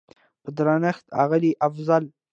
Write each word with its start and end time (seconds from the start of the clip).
په 0.43 0.49
درنښت 0.57 1.05
اغلې 1.23 1.51
افضل 1.67 2.03